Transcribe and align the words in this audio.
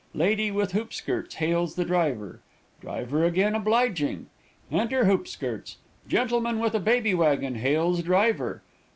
Lady 0.15 0.49
with 0.49 0.71
hoop 0.71 0.91
skirts 0.95 1.35
hails 1.35 1.75
the 1.75 1.85
driver. 1.85 2.39
Driver 2.79 3.23
again 3.23 3.53
obliging. 3.53 4.31
Enter 4.71 5.05
hoop 5.05 5.27
skirts. 5.27 5.77
Gentleman 6.07 6.57
with 6.57 6.73
a 6.73 6.79
baby 6.79 7.13
wagon 7.13 7.53
hails 7.53 8.01
driver. 8.01 8.63